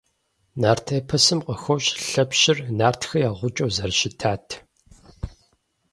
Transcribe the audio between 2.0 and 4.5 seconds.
Лъэпщыр нартхэ я гъукӀэу зэрыщытат.